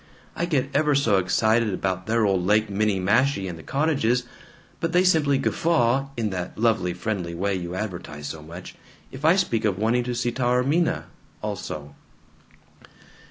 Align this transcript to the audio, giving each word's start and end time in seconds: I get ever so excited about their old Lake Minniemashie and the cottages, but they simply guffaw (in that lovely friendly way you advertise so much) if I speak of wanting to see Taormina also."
I 0.35 0.45
get 0.47 0.71
ever 0.73 0.95
so 0.95 1.17
excited 1.19 1.71
about 1.75 2.07
their 2.07 2.25
old 2.25 2.43
Lake 2.43 2.69
Minniemashie 2.71 3.47
and 3.47 3.55
the 3.55 3.61
cottages, 3.61 4.23
but 4.79 4.93
they 4.93 5.03
simply 5.03 5.37
guffaw 5.37 6.07
(in 6.17 6.31
that 6.31 6.57
lovely 6.57 6.91
friendly 6.95 7.35
way 7.35 7.53
you 7.53 7.75
advertise 7.75 8.25
so 8.25 8.41
much) 8.41 8.73
if 9.11 9.23
I 9.23 9.35
speak 9.35 9.63
of 9.63 9.77
wanting 9.77 10.03
to 10.05 10.15
see 10.15 10.31
Taormina 10.31 11.03
also." 11.43 11.93